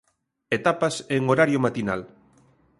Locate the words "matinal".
1.65-2.01